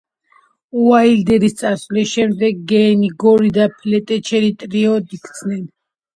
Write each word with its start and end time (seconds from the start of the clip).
უაილდერის 0.85 1.53
წასვლის 1.59 2.13
შემდეგ 2.13 2.65
გეენი, 2.73 3.11
გორი 3.25 3.53
და 3.59 3.69
ფლეტჩერი 3.77 4.51
ტრიოდ 4.65 5.17
იქცნენ. 5.21 5.63